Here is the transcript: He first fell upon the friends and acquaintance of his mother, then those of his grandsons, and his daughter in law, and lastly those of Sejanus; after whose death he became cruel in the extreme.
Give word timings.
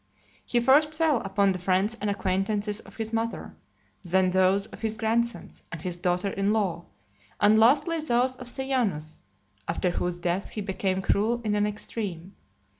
He 0.43 0.59
first 0.59 0.97
fell 0.97 1.17
upon 1.17 1.51
the 1.51 1.59
friends 1.59 1.95
and 2.01 2.09
acquaintance 2.09 2.79
of 2.79 2.95
his 2.95 3.13
mother, 3.13 3.55
then 4.01 4.31
those 4.31 4.65
of 4.65 4.79
his 4.79 4.97
grandsons, 4.97 5.61
and 5.71 5.79
his 5.79 5.95
daughter 5.95 6.31
in 6.31 6.51
law, 6.51 6.85
and 7.39 7.59
lastly 7.59 7.99
those 7.99 8.35
of 8.37 8.47
Sejanus; 8.49 9.21
after 9.67 9.91
whose 9.91 10.17
death 10.17 10.49
he 10.49 10.61
became 10.61 11.03
cruel 11.03 11.39
in 11.43 11.51
the 11.51 11.69
extreme. 11.69 12.33